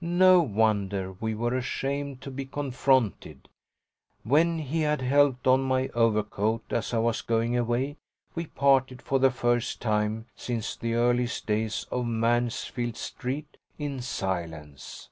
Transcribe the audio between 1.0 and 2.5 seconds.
we were ashamed to be